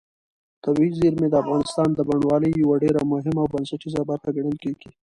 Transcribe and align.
طبیعي 0.63 0.91
زیرمې 0.99 1.27
د 1.29 1.35
افغانستان 1.43 1.87
د 1.93 1.99
بڼوالۍ 2.07 2.51
یوه 2.61 2.75
ډېره 2.83 3.01
مهمه 3.13 3.39
او 3.43 3.51
بنسټیزه 3.53 4.01
برخه 4.09 4.29
ګڼل 4.37 4.57
کېږي. 4.63 4.89